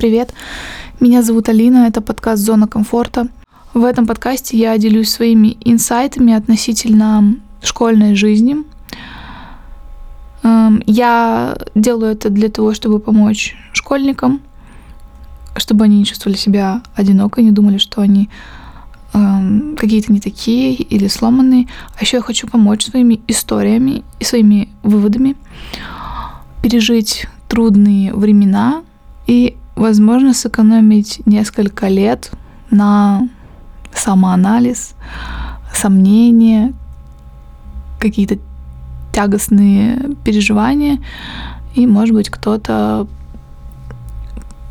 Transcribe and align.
Привет! 0.00 0.32
Меня 0.98 1.20
зовут 1.20 1.50
Алина, 1.50 1.86
это 1.86 2.00
подкаст 2.00 2.42
«Зона 2.42 2.66
комфорта». 2.66 3.28
В 3.74 3.84
этом 3.84 4.06
подкасте 4.06 4.56
я 4.56 4.78
делюсь 4.78 5.10
своими 5.10 5.58
инсайтами 5.62 6.32
относительно 6.32 7.36
школьной 7.62 8.14
жизни. 8.14 8.64
Эм, 10.42 10.82
я 10.86 11.54
делаю 11.74 12.12
это 12.12 12.30
для 12.30 12.48
того, 12.48 12.72
чтобы 12.72 12.98
помочь 12.98 13.54
школьникам, 13.74 14.40
чтобы 15.58 15.84
они 15.84 15.98
не 15.98 16.06
чувствовали 16.06 16.38
себя 16.38 16.82
одиноко, 16.94 17.42
не 17.42 17.52
думали, 17.52 17.76
что 17.76 18.00
они 18.00 18.30
эм, 19.12 19.76
какие-то 19.78 20.14
не 20.14 20.20
такие 20.20 20.76
или 20.76 21.08
сломанные. 21.08 21.66
А 21.98 22.00
еще 22.00 22.16
я 22.16 22.22
хочу 22.22 22.48
помочь 22.48 22.86
своими 22.86 23.20
историями 23.28 24.02
и 24.18 24.24
своими 24.24 24.70
выводами 24.82 25.36
пережить 26.62 27.26
трудные 27.48 28.14
времена 28.14 28.82
и, 29.26 29.58
возможно, 29.80 30.34
сэкономить 30.34 31.22
несколько 31.26 31.88
лет 31.88 32.30
на 32.70 33.28
самоанализ, 33.94 34.94
сомнения, 35.74 36.74
какие-то 37.98 38.38
тягостные 39.12 40.16
переживания, 40.24 40.98
и, 41.74 41.86
может 41.86 42.14
быть, 42.14 42.28
кто-то 42.28 43.08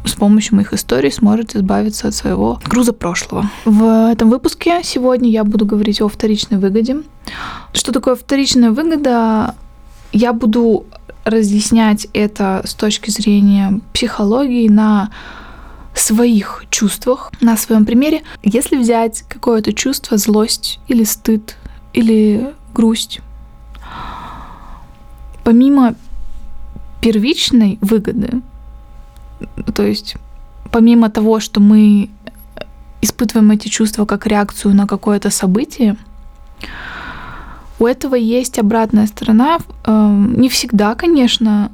с 0.05 0.13
помощью 0.13 0.55
моих 0.55 0.73
историй 0.73 1.11
сможет 1.11 1.55
избавиться 1.55 2.07
от 2.07 2.13
своего 2.13 2.59
груза 2.65 2.93
прошлого. 2.93 3.49
В 3.65 4.11
этом 4.11 4.29
выпуске 4.29 4.81
сегодня 4.83 5.29
я 5.29 5.43
буду 5.43 5.65
говорить 5.65 6.01
о 6.01 6.07
вторичной 6.07 6.59
выгоде. 6.59 6.97
Что 7.73 7.91
такое 7.91 8.15
вторичная 8.15 8.71
выгода? 8.71 9.55
Я 10.11 10.33
буду 10.33 10.85
разъяснять 11.25 12.07
это 12.13 12.61
с 12.65 12.73
точки 12.73 13.09
зрения 13.09 13.79
психологии 13.93 14.67
на 14.67 15.11
своих 15.93 16.63
чувствах, 16.69 17.31
на 17.41 17.57
своем 17.57 17.85
примере. 17.85 18.23
Если 18.43 18.77
взять 18.77 19.23
какое-то 19.27 19.73
чувство, 19.73 20.17
злость 20.17 20.79
или 20.87 21.03
стыд, 21.03 21.57
или 21.93 22.53
грусть, 22.73 23.19
помимо 25.43 25.95
первичной 27.01 27.77
выгоды, 27.81 28.41
то 29.73 29.83
есть 29.83 30.15
помимо 30.71 31.09
того, 31.09 31.39
что 31.39 31.59
мы 31.59 32.09
испытываем 33.01 33.51
эти 33.51 33.67
чувства 33.67 34.05
как 34.05 34.27
реакцию 34.27 34.75
на 34.75 34.87
какое-то 34.87 35.29
событие, 35.29 35.97
у 37.79 37.87
этого 37.87 38.15
есть 38.15 38.59
обратная 38.59 39.07
сторона. 39.07 39.59
Эм, 39.85 40.39
не 40.39 40.49
всегда, 40.49 40.95
конечно, 40.95 41.71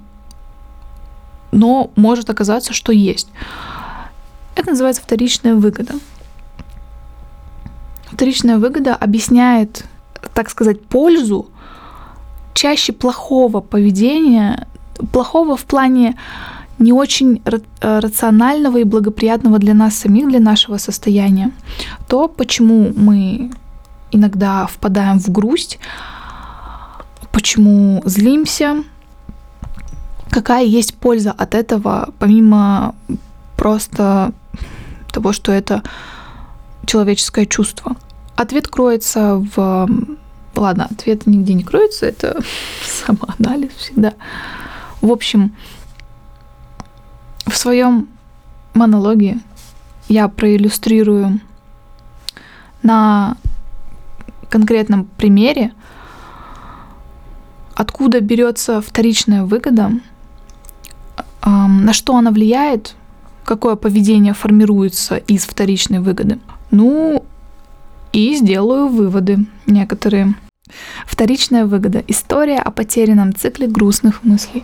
но 1.51 1.91
может 1.95 2.29
оказаться, 2.29 2.73
что 2.73 2.91
есть. 2.91 3.27
Это 4.55 4.69
называется 4.69 5.01
вторичная 5.01 5.55
выгода. 5.55 5.93
Вторичная 8.11 8.57
выгода 8.57 8.95
объясняет, 8.95 9.85
так 10.33 10.49
сказать, 10.49 10.85
пользу 10.85 11.47
чаще 12.53 12.93
плохого 12.93 13.59
поведения, 13.59 14.67
плохого 15.11 15.57
в 15.57 15.65
плане 15.65 16.15
не 16.77 16.93
очень 16.93 17.41
э, 17.45 17.99
рационального 17.99 18.77
и 18.77 18.83
благоприятного 18.83 19.59
для 19.59 19.73
нас 19.73 19.95
самих, 19.95 20.27
для 20.27 20.39
нашего 20.39 20.77
состояния. 20.77 21.51
То, 22.07 22.27
почему 22.27 22.91
мы 22.95 23.51
иногда 24.15 24.65
впадаем 24.65 25.19
в 25.19 25.29
грусть, 25.29 25.79
почему 27.31 28.01
злимся, 28.05 28.83
какая 30.29 30.63
есть 30.63 30.95
польза 30.95 31.31
от 31.31 31.53
этого, 31.53 32.13
помимо 32.19 32.95
просто 33.57 34.31
того, 35.11 35.33
что 35.33 35.51
это 35.51 35.83
человеческое 36.85 37.45
чувство. 37.45 37.95
Ответ 38.35 38.67
кроется 38.67 39.43
в... 39.55 39.87
Ладно, 40.55 40.87
ответ 40.89 41.27
нигде 41.27 41.53
не 41.53 41.63
кроется, 41.63 42.05
это 42.05 42.41
самоанализ 43.05 43.71
всегда. 43.73 44.13
В 45.01 45.11
общем, 45.11 45.55
в 47.45 47.55
своем 47.57 48.07
монологе 48.73 49.39
я 50.07 50.27
проиллюстрирую 50.27 51.41
на 52.83 53.37
конкретном 54.55 55.03
примере, 55.17 55.73
откуда 57.75 58.21
берется 58.21 58.79
вторичная 58.79 59.43
выгода, 59.43 59.91
на 61.43 61.91
что 61.91 62.15
она 62.15 62.31
влияет, 62.31 62.95
какое 63.43 63.75
поведение 63.75 64.33
формируется 64.33 65.17
из 65.17 65.45
вторичной 65.45 65.99
выгоды. 65.99 66.39
Ну, 66.71 67.25
и 68.13 68.33
сделаю 68.35 68.87
выводы 68.87 69.45
некоторые. 69.67 70.35
Вторичная 71.05 71.65
выгода. 71.65 72.01
История 72.07 72.59
о 72.59 72.71
потерянном 72.71 73.35
цикле 73.35 73.67
грустных 73.67 74.23
мыслей. 74.23 74.63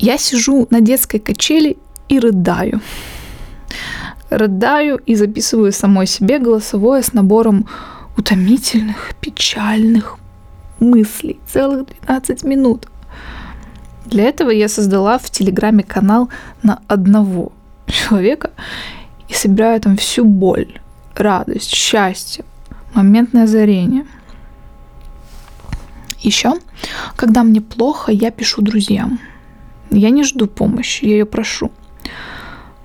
Я 0.00 0.18
сижу 0.18 0.66
на 0.70 0.80
детской 0.80 1.20
качели 1.20 1.78
и 2.08 2.18
рыдаю. 2.18 2.80
Рыдаю 4.28 4.98
и 5.06 5.14
записываю 5.14 5.72
самой 5.72 6.06
себе 6.06 6.38
голосовое 6.38 7.02
с 7.02 7.12
набором 7.12 7.66
утомительных, 8.18 9.14
печальных 9.20 10.18
мыслей. 10.80 11.40
Целых 11.46 11.86
12 12.06 12.44
минут. 12.44 12.88
Для 14.06 14.24
этого 14.24 14.50
я 14.50 14.68
создала 14.68 15.18
в 15.18 15.30
Телеграме 15.30 15.84
канал 15.84 16.28
на 16.62 16.82
одного 16.88 17.52
человека 17.86 18.50
и 19.28 19.34
собираю 19.34 19.80
там 19.80 19.96
всю 19.96 20.24
боль, 20.24 20.80
радость, 21.14 21.70
счастье, 21.70 22.44
моментное 22.92 23.44
озарение. 23.44 24.04
Еще, 26.18 26.54
когда 27.16 27.44
мне 27.44 27.60
плохо, 27.60 28.10
я 28.10 28.30
пишу 28.30 28.62
друзьям. 28.62 29.20
Я 29.90 30.10
не 30.10 30.24
жду 30.24 30.48
помощи, 30.48 31.04
я 31.04 31.12
ее 31.12 31.26
прошу. 31.26 31.70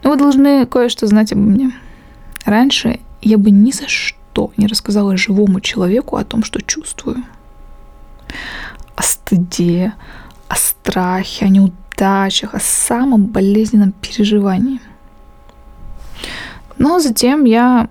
Но 0.04 0.12
вы 0.12 0.18
должны 0.18 0.66
кое-что 0.68 1.08
знать 1.08 1.32
обо 1.32 1.42
мне. 1.42 1.72
Раньше 2.46 3.00
я 3.22 3.38
бы 3.38 3.50
ни 3.50 3.72
за 3.72 3.88
что 3.88 4.23
никто 4.34 4.52
не 4.58 4.68
рассказала 4.68 5.18
живому 5.18 5.62
человеку 5.62 6.18
о 6.18 6.24
том, 6.24 6.44
что 6.44 6.62
чувствую. 6.62 7.24
О 8.96 9.04
стыде, 9.04 9.94
о 10.48 10.56
страхе, 10.56 11.46
о 11.46 11.50
неудачах, 11.50 12.56
о 12.56 12.60
самом 12.60 13.26
болезненном 13.26 13.92
переживании. 13.92 14.80
Но 16.78 17.00
затем 17.00 17.46
я 17.46 17.88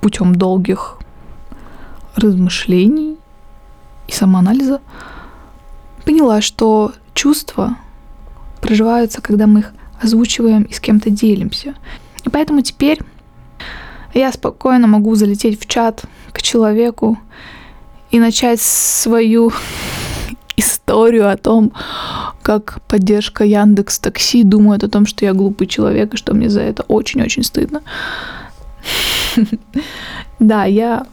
путем 0.00 0.34
долгих 0.34 0.98
размышлений 2.16 3.16
и 4.08 4.12
самоанализа 4.12 4.80
поняла, 6.04 6.40
что 6.42 6.92
чувства 7.14 7.76
проживаются, 8.60 9.22
когда 9.22 9.46
мы 9.46 9.60
их 9.60 9.72
озвучиваем 10.02 10.64
и 10.64 10.72
с 10.72 10.80
кем-то 10.80 11.10
делимся. 11.10 11.74
И 12.26 12.28
поэтому 12.28 12.60
теперь 12.60 12.98
я 14.12 14.32
спокойно 14.32 14.86
могу 14.86 15.14
залететь 15.14 15.60
в 15.60 15.66
чат 15.66 16.02
к 16.32 16.42
человеку 16.42 17.18
и 18.10 18.18
начать 18.18 18.60
свою 18.60 19.52
историю 20.56 21.30
о 21.30 21.36
том, 21.36 21.72
как 22.42 22.80
поддержка 22.88 23.44
Яндекс 23.44 23.98
Такси 24.00 24.42
думает 24.42 24.84
о 24.84 24.88
том, 24.88 25.06
что 25.06 25.24
я 25.24 25.32
глупый 25.34 25.66
человек 25.66 26.14
и 26.14 26.16
что 26.16 26.34
мне 26.34 26.50
за 26.50 26.62
это 26.62 26.82
очень-очень 26.82 27.44
стыдно. 27.44 27.82
Да, 30.38 30.66
я, 30.66 31.06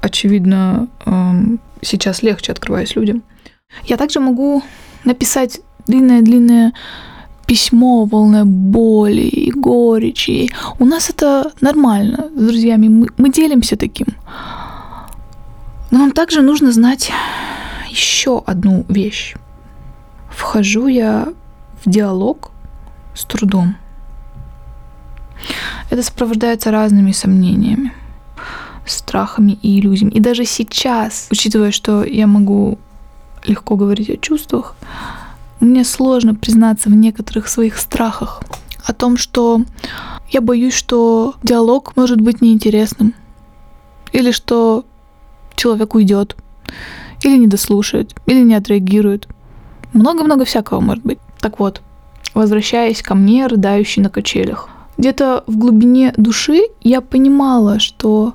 очевидно, 0.00 0.88
эм, 1.06 1.60
сейчас 1.80 2.24
легче 2.24 2.50
открываюсь 2.50 2.96
людям. 2.96 3.22
Я 3.84 3.96
также 3.96 4.18
могу 4.18 4.64
написать 5.04 5.60
длинное-длинное 5.86 6.72
письмо, 7.46 8.04
волна 8.04 8.44
боли 8.44 9.22
и 9.22 9.50
горечи. 9.50 10.50
У 10.78 10.84
нас 10.84 11.10
это 11.10 11.52
нормально 11.60 12.28
с 12.36 12.40
друзьями, 12.40 12.88
мы, 12.88 13.08
мы 13.16 13.30
делимся 13.30 13.76
таким. 13.76 14.06
Но 15.90 15.98
нам 15.98 16.12
также 16.12 16.42
нужно 16.42 16.72
знать 16.72 17.12
еще 17.90 18.42
одну 18.46 18.84
вещь. 18.88 19.36
Вхожу 20.30 20.88
я 20.88 21.28
в 21.84 21.90
диалог 21.90 22.50
с 23.14 23.24
трудом. 23.24 23.76
Это 25.90 26.02
сопровождается 26.02 26.70
разными 26.70 27.12
сомнениями, 27.12 27.92
страхами 28.86 29.52
и 29.62 29.78
иллюзиями. 29.78 30.12
И 30.12 30.20
даже 30.20 30.44
сейчас, 30.44 31.28
учитывая, 31.30 31.70
что 31.70 32.04
я 32.04 32.26
могу 32.26 32.78
легко 33.44 33.76
говорить 33.76 34.10
о 34.10 34.16
чувствах, 34.16 34.74
мне 35.64 35.84
сложно 35.84 36.34
признаться 36.34 36.88
в 36.88 36.94
некоторых 36.94 37.48
своих 37.48 37.78
страхах. 37.78 38.42
О 38.84 38.92
том, 38.92 39.16
что 39.16 39.62
я 40.28 40.40
боюсь, 40.40 40.74
что 40.74 41.34
диалог 41.42 41.96
может 41.96 42.20
быть 42.20 42.42
неинтересным. 42.42 43.14
Или 44.12 44.30
что 44.30 44.84
человек 45.56 45.94
уйдет. 45.94 46.36
Или 47.22 47.38
не 47.38 47.46
дослушает. 47.46 48.14
Или 48.26 48.42
не 48.42 48.54
отреагирует. 48.54 49.28
Много-много 49.92 50.44
всякого 50.44 50.80
может 50.80 51.04
быть. 51.04 51.18
Так 51.40 51.58
вот, 51.58 51.82
возвращаясь 52.34 53.02
ко 53.02 53.14
мне, 53.14 53.46
рыдающий 53.46 54.02
на 54.02 54.10
качелях. 54.10 54.68
Где-то 54.98 55.44
в 55.46 55.56
глубине 55.56 56.12
души 56.16 56.62
я 56.80 57.00
понимала, 57.00 57.78
что 57.78 58.34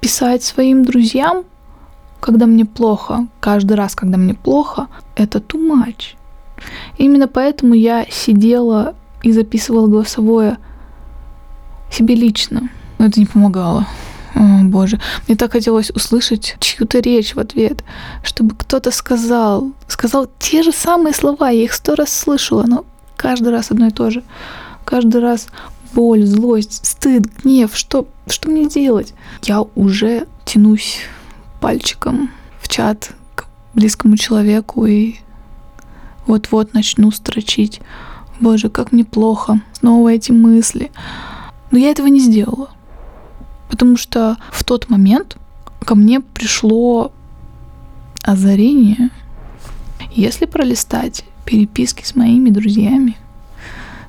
писать 0.00 0.42
своим 0.42 0.84
друзьям, 0.84 1.44
когда 2.20 2.46
мне 2.46 2.64
плохо, 2.64 3.26
каждый 3.40 3.74
раз, 3.74 3.94
когда 3.94 4.16
мне 4.16 4.34
плохо, 4.34 4.88
это 5.16 5.38
too 5.38 5.60
much. 5.60 6.16
Именно 6.98 7.28
поэтому 7.28 7.74
я 7.74 8.06
сидела 8.10 8.94
и 9.22 9.32
записывала 9.32 9.86
голосовое 9.86 10.58
себе 11.90 12.14
лично. 12.14 12.68
Но 12.98 13.06
это 13.06 13.20
не 13.20 13.26
помогало. 13.26 13.86
О, 14.34 14.62
боже, 14.64 15.00
мне 15.26 15.36
так 15.36 15.52
хотелось 15.52 15.90
услышать 15.90 16.56
чью-то 16.60 16.98
речь 16.98 17.34
в 17.34 17.38
ответ, 17.40 17.82
чтобы 18.22 18.54
кто-то 18.54 18.90
сказал, 18.90 19.72
сказал 19.88 20.28
те 20.38 20.62
же 20.62 20.72
самые 20.72 21.14
слова, 21.14 21.48
я 21.48 21.64
их 21.64 21.72
сто 21.72 21.94
раз 21.94 22.12
слышала, 22.12 22.64
но 22.66 22.84
каждый 23.16 23.48
раз 23.48 23.70
одно 23.70 23.86
и 23.86 23.90
то 23.90 24.10
же. 24.10 24.22
Каждый 24.84 25.22
раз 25.22 25.48
боль, 25.94 26.24
злость, 26.26 26.84
стыд, 26.84 27.24
гнев, 27.42 27.74
что, 27.74 28.06
что 28.28 28.50
мне 28.50 28.68
делать? 28.68 29.14
Я 29.42 29.62
уже 29.62 30.26
тянусь 30.44 31.00
пальчиком 31.60 32.30
в 32.60 32.68
чат 32.68 33.12
к 33.34 33.46
близкому 33.72 34.18
человеку 34.18 34.84
и 34.84 35.16
вот-вот 36.26 36.74
начну 36.74 37.10
строчить. 37.10 37.80
Боже, 38.40 38.68
как 38.68 38.92
мне 38.92 39.04
плохо. 39.04 39.60
Снова 39.72 40.12
эти 40.12 40.32
мысли. 40.32 40.90
Но 41.70 41.78
я 41.78 41.90
этого 41.90 42.06
не 42.06 42.20
сделала. 42.20 42.70
Потому 43.68 43.96
что 43.96 44.36
в 44.50 44.64
тот 44.64 44.88
момент 44.88 45.36
ко 45.80 45.94
мне 45.94 46.20
пришло 46.20 47.12
озарение. 48.22 49.10
Если 50.12 50.46
пролистать 50.46 51.24
переписки 51.44 52.04
с 52.04 52.14
моими 52.14 52.50
друзьями, 52.50 53.16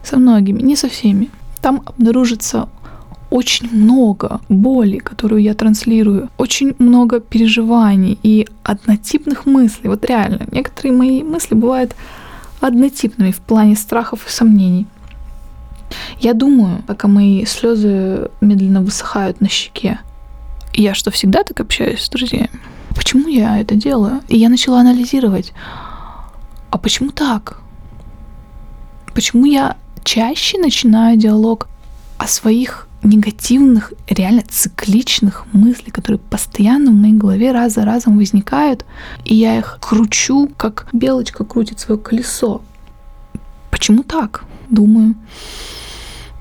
со 0.04 0.18
многими, 0.18 0.62
не 0.62 0.76
со 0.76 0.90
всеми, 0.90 1.30
там 1.62 1.84
обнаружится 1.86 2.70
очень 3.30 3.70
много 3.72 4.40
боли, 4.50 4.98
которую 4.98 5.42
я 5.42 5.54
транслирую, 5.54 6.30
очень 6.38 6.76
много 6.80 7.20
переживаний 7.20 8.18
и 8.24 8.48
однотипных 8.64 9.46
мыслей. 9.46 9.90
Вот 9.90 10.06
реально, 10.06 10.48
некоторые 10.52 10.94
мои 10.94 11.24
мысли 11.24 11.56
бывают 11.56 11.96
однотипными 12.62 13.32
в 13.32 13.40
плане 13.40 13.76
страхов 13.76 14.26
и 14.28 14.30
сомнений. 14.30 14.88
Я 16.20 16.34
думаю, 16.34 16.84
пока 16.88 17.08
мои 17.08 17.46
слезы 17.46 18.30
медленно 18.42 18.82
высыхают 18.82 19.42
на 19.42 19.50
щеке, 19.50 20.00
я 20.74 20.94
что, 20.94 21.12
всегда 21.12 21.44
так 21.44 21.60
общаюсь 21.60 22.02
с 22.02 22.10
друзьями? 22.10 22.52
Почему 22.96 23.28
я 23.28 23.60
это 23.60 23.76
делаю? 23.76 24.22
И 24.28 24.38
я 24.38 24.50
начала 24.50 24.82
анализировать, 24.82 25.54
а 26.70 26.78
почему 26.78 27.12
так? 27.12 27.62
Почему 29.14 29.46
я 29.46 29.78
чаще 30.04 30.58
начинаю 30.58 31.18
диалог 31.18 31.68
о 32.18 32.28
своих 32.28 32.87
негативных, 33.04 33.94
реально 34.08 34.44
цикличных 34.48 35.46
мыслей, 35.54 35.92
которые 35.92 36.20
постоянно 36.20 36.92
в 36.92 36.96
моей 36.96 37.14
голове 37.14 37.52
раз 37.52 37.74
за 37.76 37.86
разом 37.86 38.18
возникают, 38.18 38.86
и 39.24 39.36
я 39.36 39.58
их 39.58 39.78
кручу, 39.82 40.50
как 40.58 40.88
белочка 40.94 41.44
крутит 41.44 41.80
свое 41.80 42.00
колесо. 42.00 42.62
Почему 43.72 44.04
так? 44.04 44.46
Думаю. 44.70 45.16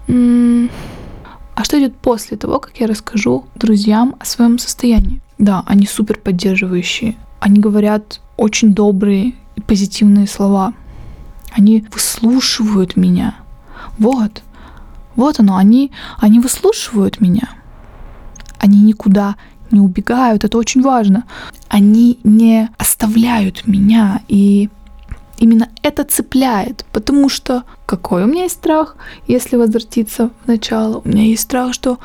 А 0.08 1.64
что 1.64 1.78
идет 1.78 1.96
после 1.96 2.36
того, 2.36 2.58
как 2.58 2.78
я 2.78 2.86
расскажу 2.86 3.46
друзьям 3.54 4.14
о 4.18 4.24
своем 4.24 4.58
состоянии? 4.58 5.20
Да, 5.38 5.62
они 5.66 5.86
супер 5.86 6.18
поддерживающие. 6.18 7.16
Они 7.40 7.60
говорят 7.60 8.20
очень 8.36 8.74
добрые 8.74 9.34
и 9.56 9.60
позитивные 9.60 10.26
слова. 10.26 10.74
Они 11.52 11.84
выслушивают 11.92 12.96
меня. 12.96 13.36
Вот, 13.98 14.42
вот 15.16 15.40
оно, 15.40 15.56
они, 15.56 15.90
они 16.18 16.40
выслушивают 16.40 17.20
меня. 17.20 17.50
Они 18.58 18.80
никуда 18.82 19.36
не 19.70 19.80
убегают, 19.80 20.44
это 20.44 20.58
очень 20.58 20.82
важно. 20.82 21.24
Они 21.68 22.18
не 22.24 22.70
оставляют 22.78 23.66
меня, 23.66 24.20
и 24.28 24.68
именно 25.38 25.68
это 25.82 26.04
цепляет, 26.04 26.84
потому 26.92 27.28
что 27.28 27.64
какой 27.84 28.24
у 28.24 28.26
меня 28.26 28.44
есть 28.44 28.54
страх, 28.56 28.96
если 29.26 29.56
возвратиться 29.56 30.30
в 30.44 30.48
начало? 30.48 31.02
У 31.04 31.08
меня 31.08 31.24
есть 31.24 31.42
страх, 31.42 31.74
что 31.74 31.98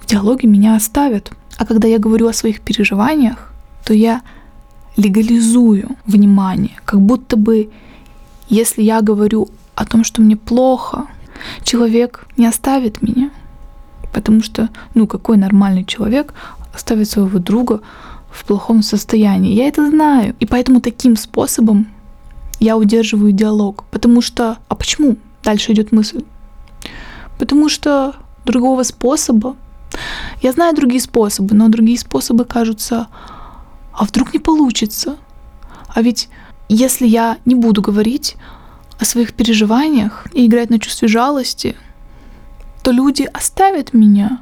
в 0.00 0.06
диалоге 0.06 0.48
меня 0.48 0.76
оставят. 0.76 1.32
А 1.58 1.66
когда 1.66 1.88
я 1.88 1.98
говорю 1.98 2.28
о 2.28 2.32
своих 2.32 2.60
переживаниях, 2.60 3.52
то 3.84 3.94
я 3.94 4.22
легализую 4.96 5.96
внимание, 6.06 6.76
как 6.84 7.00
будто 7.00 7.36
бы 7.36 7.70
если 8.48 8.82
я 8.82 9.00
говорю 9.00 9.48
о 9.74 9.86
том, 9.86 10.04
что 10.04 10.20
мне 10.20 10.36
плохо, 10.36 11.06
человек 11.62 12.26
не 12.36 12.46
оставит 12.46 13.02
меня. 13.02 13.30
Потому 14.12 14.42
что, 14.42 14.68
ну, 14.94 15.06
какой 15.06 15.36
нормальный 15.36 15.84
человек 15.84 16.34
оставит 16.74 17.08
своего 17.08 17.38
друга 17.38 17.80
в 18.30 18.44
плохом 18.44 18.82
состоянии? 18.82 19.54
Я 19.54 19.68
это 19.68 19.88
знаю. 19.88 20.34
И 20.40 20.46
поэтому 20.46 20.80
таким 20.80 21.16
способом 21.16 21.86
я 22.60 22.76
удерживаю 22.76 23.32
диалог. 23.32 23.84
Потому 23.90 24.20
что... 24.20 24.58
А 24.68 24.74
почему? 24.74 25.16
Дальше 25.42 25.72
идет 25.72 25.92
мысль. 25.92 26.24
Потому 27.38 27.68
что 27.68 28.14
другого 28.44 28.82
способа... 28.82 29.56
Я 30.42 30.52
знаю 30.52 30.74
другие 30.74 31.00
способы, 31.00 31.54
но 31.54 31.68
другие 31.68 31.98
способы 31.98 32.44
кажутся... 32.44 33.08
А 33.92 34.04
вдруг 34.04 34.32
не 34.32 34.40
получится? 34.40 35.16
А 35.88 36.00
ведь 36.00 36.30
если 36.68 37.06
я 37.06 37.36
не 37.44 37.54
буду 37.54 37.82
говорить, 37.82 38.36
о 38.98 39.04
своих 39.04 39.32
переживаниях 39.34 40.26
и 40.32 40.46
играть 40.46 40.70
на 40.70 40.78
чувстве 40.78 41.08
жалости, 41.08 41.76
то 42.82 42.90
люди 42.90 43.28
оставят 43.32 43.94
меня. 43.94 44.40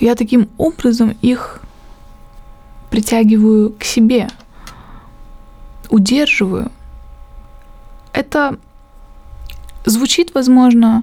Я 0.00 0.14
таким 0.14 0.48
образом 0.58 1.16
их 1.22 1.60
притягиваю 2.90 3.74
к 3.78 3.84
себе, 3.84 4.28
удерживаю. 5.90 6.70
Это 8.12 8.58
звучит, 9.84 10.34
возможно, 10.34 11.02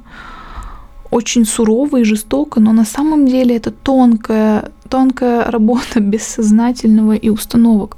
очень 1.11 1.45
сурово 1.45 1.97
и 1.97 2.03
жестоко, 2.03 2.59
но 2.59 2.73
на 2.73 2.85
самом 2.85 3.25
деле 3.25 3.55
это 3.55 3.71
тонкая, 3.71 4.71
тонкая 4.89 5.51
работа 5.51 5.99
бессознательного 6.11 7.15
и 7.15 7.29
установок. 7.29 7.97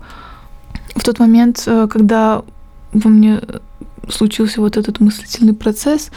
В 0.96 1.04
тот 1.04 1.20
момент, 1.20 1.64
э, 1.68 1.88
когда 1.90 2.44
во 2.94 3.10
мне 3.10 3.42
случился 4.10 4.62
вот 4.62 4.78
этот 4.78 5.00
мыслительный 5.00 5.54
процесс, 5.54 6.12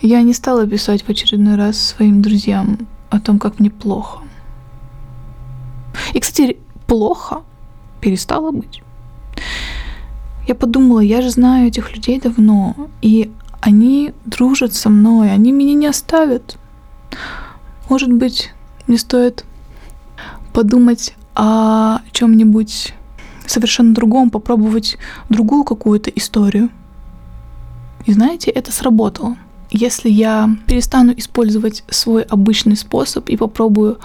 я 0.00 0.22
не 0.22 0.32
стала 0.32 0.66
писать 0.66 1.02
в 1.02 1.08
очередной 1.08 1.56
раз 1.56 1.78
своим 1.78 2.22
друзьям 2.22 2.78
о 3.10 3.20
том, 3.20 3.38
как 3.38 3.60
мне 3.60 3.70
плохо. 3.70 4.20
И, 6.12 6.20
кстати, 6.20 6.58
плохо 6.86 7.42
перестало 8.00 8.50
быть. 8.50 8.82
Я 10.46 10.54
подумала, 10.54 11.00
я 11.00 11.22
же 11.22 11.30
знаю 11.30 11.68
этих 11.68 11.94
людей 11.94 12.20
давно, 12.20 12.74
и 13.00 13.30
они 13.60 14.12
дружат 14.26 14.74
со 14.74 14.90
мной, 14.90 15.32
они 15.32 15.52
меня 15.52 15.74
не 15.74 15.86
оставят. 15.86 16.58
Может 17.88 18.12
быть, 18.12 18.52
мне 18.86 18.98
стоит 18.98 19.44
подумать 20.52 21.14
о 21.34 22.00
чем-нибудь 22.12 22.94
совершенно 23.46 23.94
другом, 23.94 24.30
попробовать 24.30 24.96
другую 25.28 25.64
какую-то 25.64 26.10
историю. 26.10 26.70
И 28.06 28.12
знаете, 28.12 28.50
это 28.50 28.72
сработало. 28.72 29.36
Если 29.70 30.08
я 30.08 30.50
перестану 30.66 31.12
использовать 31.16 31.84
свой 31.88 32.22
обычный 32.22 32.76
способ 32.76 33.28
и 33.28 33.36
попробую 33.36 33.98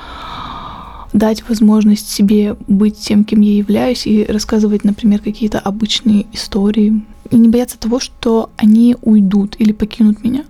дать 1.13 1.47
возможность 1.47 2.09
себе 2.09 2.55
быть 2.67 2.97
тем, 2.97 3.23
кем 3.23 3.41
я 3.41 3.57
являюсь, 3.57 4.05
и 4.05 4.25
рассказывать, 4.25 4.83
например, 4.83 5.21
какие-то 5.21 5.59
обычные 5.59 6.27
истории, 6.33 7.03
и 7.29 7.37
не 7.37 7.49
бояться 7.49 7.79
того, 7.79 7.99
что 7.99 8.49
они 8.57 8.95
уйдут 9.01 9.55
или 9.59 9.71
покинут 9.71 10.23
меня. 10.23 10.45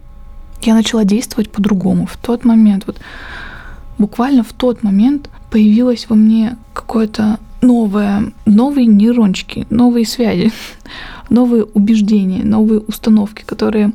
Я 0.62 0.76
начала 0.76 1.06
действовать 1.06 1.52
по-другому. 1.52 2.06
В 2.06 2.18
тот 2.18 2.44
момент, 2.44 2.84
вот 2.88 3.00
буквально 3.98 4.44
в 4.44 4.54
тот 4.54 4.84
момент 4.84 5.30
появилось 5.50 6.08
во 6.10 6.16
мне 6.16 6.58
какое-то 6.74 7.40
новое, 7.62 8.32
новые 8.46 8.86
нейрончики, 8.86 9.66
новые 9.70 10.06
связи, 10.06 10.52
новые 11.30 11.64
убеждения, 11.64 12.44
новые 12.44 12.80
установки, 12.80 13.44
которые 13.44 13.92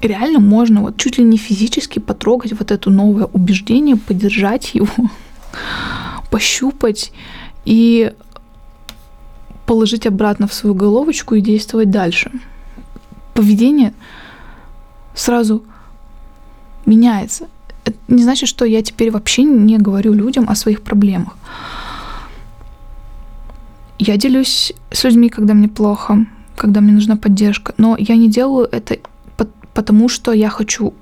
реально 0.00 0.40
можно 0.40 0.82
вот 0.82 0.96
чуть 0.96 1.18
ли 1.18 1.24
не 1.24 1.36
физически 1.36 1.98
потрогать 1.98 2.52
вот 2.52 2.70
это 2.70 2.90
новое 2.90 3.24
убеждение, 3.24 3.96
поддержать 3.96 4.74
его, 4.74 4.88
пощупать 6.30 7.12
и 7.64 8.12
положить 9.66 10.06
обратно 10.06 10.46
в 10.46 10.54
свою 10.54 10.74
головочку 10.74 11.34
и 11.34 11.40
действовать 11.40 11.90
дальше. 11.90 12.30
Поведение 13.34 13.92
сразу 15.14 15.62
меняется. 16.86 17.48
Это 17.84 17.98
не 18.08 18.22
значит, 18.22 18.48
что 18.48 18.64
я 18.64 18.82
теперь 18.82 19.10
вообще 19.10 19.42
не 19.42 19.78
говорю 19.78 20.12
людям 20.12 20.48
о 20.48 20.54
своих 20.54 20.82
проблемах 20.82 21.36
я 23.98 24.16
делюсь 24.16 24.72
с 24.90 25.04
людьми, 25.04 25.28
когда 25.28 25.54
мне 25.54 25.68
плохо, 25.68 26.26
когда 26.56 26.80
мне 26.80 26.92
нужна 26.92 27.16
поддержка. 27.16 27.74
Но 27.78 27.96
я 27.98 28.16
не 28.16 28.28
делаю 28.28 28.68
это 28.70 28.98
потому, 29.74 30.08
что 30.08 30.32
я 30.32 30.48
хочу 30.50 30.94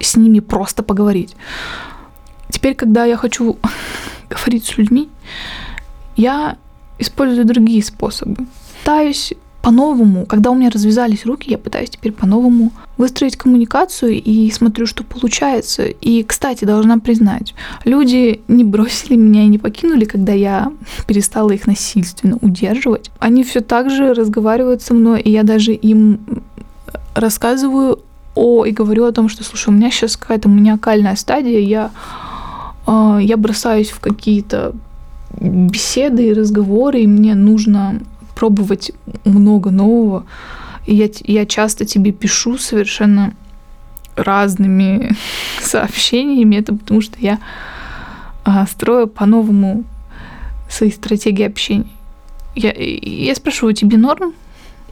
с 0.00 0.16
ними 0.16 0.40
просто 0.40 0.82
поговорить. 0.82 1.36
Теперь, 2.50 2.74
когда 2.74 3.04
я 3.04 3.16
хочу 3.16 3.58
говорить 4.30 4.64
с 4.64 4.78
людьми, 4.78 5.08
я 6.16 6.56
использую 6.98 7.44
другие 7.44 7.82
способы. 7.82 8.46
Пытаюсь 8.80 9.34
по-новому, 9.66 10.26
когда 10.26 10.52
у 10.52 10.54
меня 10.54 10.70
развязались 10.70 11.26
руки, 11.26 11.50
я 11.50 11.58
пытаюсь 11.58 11.90
теперь 11.90 12.12
по-новому 12.12 12.70
выстроить 12.98 13.36
коммуникацию 13.36 14.12
и 14.12 14.48
смотрю, 14.52 14.86
что 14.86 15.02
получается. 15.02 15.86
И, 15.86 16.22
кстати, 16.22 16.64
должна 16.64 16.98
признать, 16.98 17.52
люди 17.84 18.42
не 18.46 18.62
бросили 18.62 19.16
меня 19.16 19.42
и 19.42 19.48
не 19.48 19.58
покинули, 19.58 20.04
когда 20.04 20.32
я 20.32 20.72
перестала 21.08 21.50
их 21.50 21.66
насильственно 21.66 22.38
удерживать. 22.42 23.10
Они 23.18 23.42
все 23.42 23.60
так 23.60 23.90
же 23.90 24.14
разговаривают 24.14 24.82
со 24.82 24.94
мной, 24.94 25.20
и 25.20 25.32
я 25.32 25.42
даже 25.42 25.72
им 25.72 26.20
рассказываю 27.16 27.98
о 28.36 28.66
и 28.66 28.70
говорю 28.70 29.04
о 29.04 29.10
том, 29.10 29.28
что, 29.28 29.42
слушай, 29.42 29.70
у 29.70 29.72
меня 29.72 29.90
сейчас 29.90 30.16
какая-то 30.16 30.48
маниакальная 30.48 31.16
стадия, 31.16 31.58
я, 31.58 31.90
э, 32.86 33.18
я 33.20 33.36
бросаюсь 33.36 33.90
в 33.90 33.98
какие-то 33.98 34.74
беседы 35.40 36.28
и 36.28 36.32
разговоры, 36.32 37.00
и 37.00 37.08
мне 37.08 37.34
нужно 37.34 38.00
пробовать 38.36 38.92
много 39.24 39.70
нового. 39.70 40.26
И 40.84 40.94
я, 40.94 41.08
я 41.24 41.46
часто 41.46 41.84
тебе 41.84 42.12
пишу 42.12 42.58
совершенно 42.58 43.32
разными 44.14 45.16
сообщениями. 45.60 46.56
Это 46.56 46.74
потому 46.74 47.00
что 47.00 47.18
я 47.18 47.40
а, 48.44 48.66
строю 48.66 49.08
по-новому 49.08 49.84
свои 50.68 50.92
стратегии 50.92 51.44
общения. 51.44 51.88
Я, 52.54 52.72
я 52.72 53.34
спрашиваю, 53.34 53.74
тебе 53.74 53.98
норм? 53.98 54.34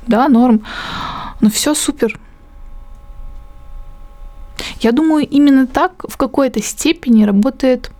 Да, 0.06 0.28
норм. 0.28 0.62
Но 1.40 1.50
все 1.50 1.74
супер. 1.74 2.18
Я 4.80 4.92
думаю, 4.92 5.26
именно 5.26 5.66
так 5.66 6.04
в 6.08 6.16
какой-то 6.16 6.62
степени 6.62 7.24
работает 7.24 7.90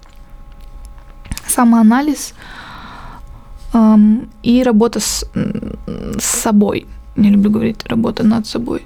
самоанализ 1.46 2.32
эм, 2.32 2.44
и 4.42 4.62
работа 4.62 5.00
с, 5.00 5.24
с 6.18 6.24
собой. 6.24 6.86
Не 7.16 7.30
люблю 7.30 7.50
говорить 7.50 7.84
работа 7.86 8.24
над 8.24 8.46
собой. 8.46 8.82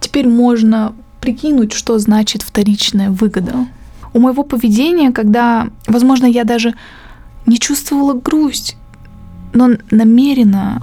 Теперь 0.00 0.28
можно 0.28 0.94
прикинуть, 1.20 1.72
что 1.72 1.98
значит 1.98 2.42
вторичная 2.42 3.10
выгода. 3.10 3.66
У 4.12 4.20
моего 4.20 4.42
поведения, 4.44 5.10
когда, 5.10 5.68
возможно, 5.86 6.26
я 6.26 6.44
даже 6.44 6.74
не 7.46 7.58
чувствовала 7.58 8.12
грусть, 8.12 8.76
но 9.52 9.70
намеренно 9.90 10.82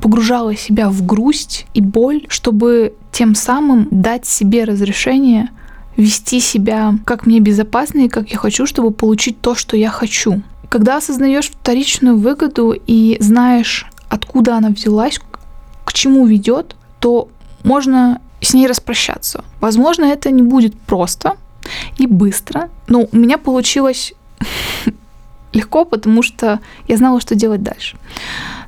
погружала 0.00 0.56
себя 0.56 0.88
в 0.88 1.04
грусть 1.04 1.66
и 1.74 1.80
боль, 1.80 2.26
чтобы 2.28 2.94
тем 3.12 3.34
самым 3.34 3.88
дать 3.90 4.26
себе 4.26 4.64
разрешение 4.64 5.50
вести 5.96 6.40
себя 6.40 6.94
как 7.04 7.26
мне 7.26 7.40
безопасно 7.40 8.00
и 8.00 8.08
как 8.08 8.30
я 8.30 8.38
хочу, 8.38 8.66
чтобы 8.66 8.90
получить 8.90 9.40
то, 9.40 9.54
что 9.54 9.76
я 9.76 9.90
хочу. 9.90 10.42
Когда 10.70 10.98
осознаешь 10.98 11.50
вторичную 11.50 12.16
выгоду 12.16 12.72
и 12.86 13.16
знаешь, 13.18 13.86
откуда 14.08 14.56
она 14.56 14.68
взялась, 14.68 15.18
к 15.84 15.92
чему 15.92 16.24
ведет, 16.26 16.76
то 17.00 17.28
можно 17.64 18.20
с 18.40 18.54
ней 18.54 18.68
распрощаться. 18.68 19.44
Возможно, 19.60 20.04
это 20.04 20.30
не 20.30 20.42
будет 20.42 20.78
просто 20.80 21.36
и 21.98 22.06
быстро, 22.06 22.70
но 22.86 23.08
у 23.10 23.16
меня 23.16 23.36
получилось 23.36 24.14
легко, 25.52 25.84
потому 25.84 26.22
что 26.22 26.60
я 26.86 26.96
знала, 26.96 27.20
что 27.20 27.34
делать 27.34 27.64
дальше. 27.64 27.96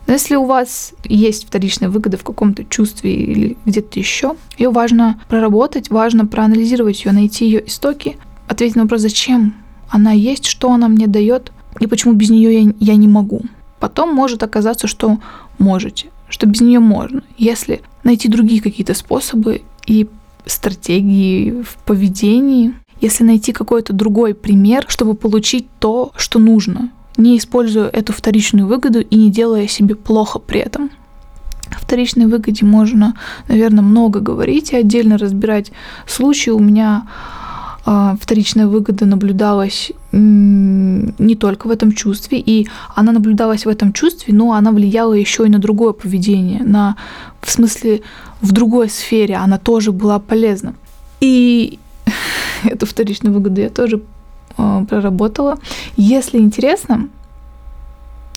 Но 0.09 0.15
если 0.15 0.35
у 0.35 0.45
вас 0.45 0.95
есть 1.05 1.47
вторичная 1.47 1.89
выгода 1.89 2.17
в 2.17 2.25
каком-то 2.25 2.65
чувстве 2.65 3.15
или 3.15 3.57
где-то 3.65 4.01
еще, 4.01 4.35
ее 4.59 4.71
важно 4.71 5.21
проработать, 5.29 5.89
важно 5.89 6.27
проанализировать 6.27 7.05
ее, 7.05 7.13
найти 7.13 7.45
ее 7.45 7.65
истоки, 7.65 8.19
ответить 8.49 8.75
на 8.75 8.83
вопрос, 8.83 9.03
зачем 9.03 9.55
она 9.89 10.11
есть, 10.11 10.47
что 10.47 10.73
она 10.73 10.89
мне 10.89 11.07
дает 11.07 11.53
и 11.81 11.87
почему 11.87 12.15
без 12.15 12.31
нее 12.31 12.63
я, 12.63 12.73
я 12.79 12.97
не 12.97 13.09
могу. 13.09 13.43
Потом 13.81 14.15
может 14.15 14.43
оказаться, 14.43 14.87
что 14.87 15.19
можете, 15.59 16.11
что 16.29 16.47
без 16.47 16.61
нее 16.61 16.79
можно, 16.79 17.23
если 17.39 17.83
найти 18.05 18.29
другие 18.29 18.63
какие-то 18.63 18.95
способы 18.95 19.63
и 19.87 20.09
стратегии 20.47 21.63
в 21.63 21.77
поведении, 21.85 22.75
если 23.01 23.25
найти 23.25 23.53
какой-то 23.53 23.93
другой 23.93 24.35
пример, 24.35 24.85
чтобы 24.89 25.15
получить 25.15 25.67
то, 25.81 26.13
что 26.17 26.39
нужно, 26.39 26.91
не 27.17 27.37
используя 27.37 27.89
эту 27.89 28.13
вторичную 28.13 28.67
выгоду 28.67 29.01
и 29.01 29.17
не 29.17 29.31
делая 29.31 29.67
себе 29.67 29.95
плохо 29.95 30.39
при 30.39 30.61
этом. 30.61 30.91
О 31.71 31.79
вторичной 31.79 32.27
выгоде 32.27 32.65
можно, 32.65 33.15
наверное, 33.49 33.83
много 33.83 34.21
говорить 34.21 34.73
и 34.73 34.77
отдельно 34.77 35.19
разбирать 35.19 35.73
случаи. 36.07 36.51
У 36.51 36.59
меня 36.59 37.07
вторичная 37.85 38.67
выгода 38.67 39.07
наблюдалась 39.07 39.93
не 40.13 41.35
только 41.35 41.67
в 41.67 41.71
этом 41.71 41.93
чувстве, 41.93 42.39
и 42.39 42.69
она 42.95 43.13
наблюдалась 43.13 43.67
в 43.67 43.69
этом 43.69 43.93
чувстве, 43.93 44.35
но 44.35 44.53
она 44.53 44.71
влияла 44.71 45.15
еще 45.15 45.47
и 45.47 45.51
на 45.51 45.59
другое 45.59 45.93
поведение, 45.93 46.63
на, 46.63 46.97
в 47.41 47.51
смысле, 47.51 48.03
в 48.41 48.53
другой 48.53 48.89
сфере 48.89 49.35
она 49.37 49.59
тоже 49.59 49.91
была 49.91 50.19
полезна. 50.19 50.75
И 51.21 51.79
эту 52.65 52.87
вторичную 52.87 53.35
выгоду 53.35 53.61
я 53.61 53.71
тоже 53.71 54.03
э, 54.59 54.85
проработала. 54.89 55.59
Если 55.97 56.39
интересно, 56.39 57.09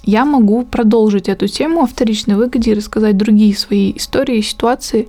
я 0.04 0.25
могу 0.25 0.64
продолжить 0.64 1.30
эту 1.30 1.48
тему 1.48 1.82
о 1.84 1.88
вторичной 1.88 2.36
выгоде 2.36 2.72
и 2.72 2.75
рассказать 2.75 3.18
другие 3.18 3.56
свои 3.56 3.94
истории, 3.96 4.42
ситуации 4.42 5.08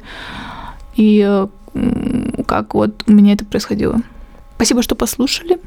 и 0.97 1.47
как 2.47 2.75
вот 2.75 3.05
у 3.07 3.13
меня 3.13 3.35
это 3.35 3.45
происходило. 3.45 4.01
Спасибо, 4.57 4.83
что 4.83 4.95
послушали. 4.95 5.59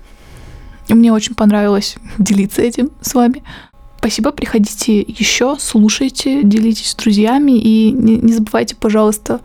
Мне 0.89 1.13
очень 1.13 1.35
понравилось 1.35 1.95
делиться 2.17 2.61
этим 2.61 2.91
с 3.01 3.13
вами. 3.13 3.43
Спасибо, 3.99 4.31
приходите 4.31 5.01
еще, 5.01 5.57
слушайте, 5.59 6.41
делитесь 6.43 6.91
с 6.91 6.95
друзьями 6.95 7.51
и 7.51 7.91
не, 7.91 8.15
не 8.15 8.33
забывайте, 8.33 8.75
пожалуйста, 8.75 9.41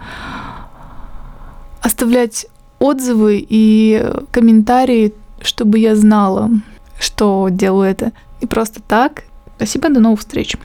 оставлять 1.83 2.47
отзывы 2.79 3.45
и 3.49 4.13
комментарии, 4.31 5.13
чтобы 5.41 5.79
я 5.81 5.97
знала, 5.97 6.51
что 6.99 7.49
делаю 7.51 7.91
это. 7.91 8.13
И 8.41 8.47
просто 8.47 8.81
так. 8.81 9.25
Спасибо, 9.57 9.89
до 9.89 10.01
новых 10.01 10.21
встреч. 10.21 10.57